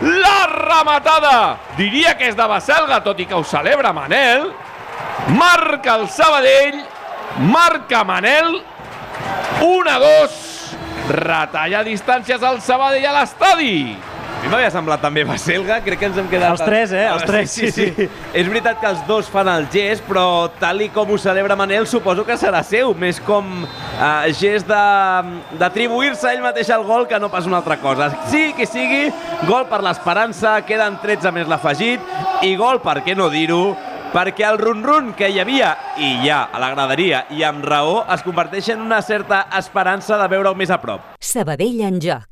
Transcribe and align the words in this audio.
La 0.00 0.46
rematada! 0.50 1.58
Diria 1.78 2.14
que 2.18 2.28
és 2.30 2.36
de 2.38 2.46
Baselga, 2.46 3.00
tot 3.04 3.18
i 3.20 3.26
que 3.26 3.34
ho 3.34 3.44
celebra 3.46 3.92
Manel. 3.92 4.50
Marca 5.34 5.96
el 5.98 6.06
Sabadell, 6.08 6.78
marca 7.50 8.04
Manel, 8.06 8.60
1 9.66 9.90
a 9.90 9.98
2, 10.00 10.38
retalla 11.18 11.82
distàncies 11.84 12.42
al 12.46 12.62
Sabadell 12.64 13.08
a 13.10 13.16
l'estadi. 13.18 13.96
A 14.38 14.42
mi 14.42 14.48
m'havia 14.52 14.68
semblat 14.70 15.00
també 15.02 15.24
Baselga, 15.26 15.80
crec 15.82 15.98
que 15.98 16.06
ens 16.08 16.18
hem 16.20 16.28
quedat... 16.30 16.52
Els 16.54 16.62
tres, 16.62 16.92
eh? 16.94 17.06
Els 17.10 17.24
tres, 17.26 17.50
sí, 17.50 17.70
sí, 17.74 17.88
sí. 17.96 18.04
És 18.38 18.46
veritat 18.46 18.78
que 18.80 18.86
els 18.86 19.00
dos 19.08 19.26
fan 19.32 19.48
el 19.50 19.66
gest, 19.72 20.04
però 20.06 20.46
tal 20.60 20.78
i 20.84 20.86
com 20.94 21.10
ho 21.10 21.18
celebra 21.18 21.56
Manel, 21.58 21.88
suposo 21.90 22.22
que 22.24 22.36
serà 22.38 22.60
seu, 22.64 22.94
més 22.94 23.18
com 23.26 23.50
eh, 23.66 24.30
gest 24.38 24.70
de- 24.70 25.58
d'atribuir-se 25.58 26.30
ell 26.30 26.44
mateix 26.46 26.70
al 26.70 26.86
gol 26.86 27.08
que 27.10 27.18
no 27.18 27.28
pas 27.34 27.50
una 27.50 27.58
altra 27.58 27.76
cosa. 27.82 28.12
Sí 28.30 28.52
que 28.56 28.64
sigui, 28.70 29.08
gol 29.50 29.66
per 29.68 29.82
l'esperança, 29.84 30.54
queden 30.64 31.00
13 31.02 31.34
més 31.34 31.50
l'afegit, 31.50 32.00
i 32.46 32.54
gol, 32.56 32.78
per 32.80 33.00
què 33.04 33.18
no 33.18 33.26
dir-ho, 33.34 33.74
perquè 34.14 34.46
el 34.48 34.56
run-run 34.62 35.10
que 35.18 35.28
hi 35.34 35.42
havia 35.42 35.74
i 36.00 36.14
hi 36.22 36.30
ha 36.32 36.44
a 36.54 36.62
la 36.62 36.70
graderia 36.72 37.26
i 37.36 37.42
amb 37.44 37.66
raó 37.68 38.04
es 38.14 38.22
converteix 38.24 38.70
en 38.72 38.86
una 38.86 39.02
certa 39.04 39.48
esperança 39.58 40.16
de 40.22 40.30
veure-ho 40.32 40.54
més 40.56 40.70
a 40.72 40.78
prop. 40.80 41.10
Sabadell 41.20 41.82
en 41.90 41.98
joc. 42.00 42.30